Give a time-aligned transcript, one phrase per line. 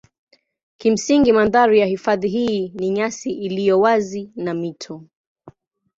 [0.77, 5.03] Kimsingi mandhari ya hifadhi hii ni nyasi iliyo wazi na mito.